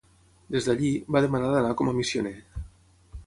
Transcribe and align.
Des 0.55 0.69
d'allí, 0.69 0.89
va 1.17 1.21
demanar 1.27 1.51
d'anar 1.55 1.77
com 1.81 1.91
a 1.91 1.95
missioner. 1.99 2.35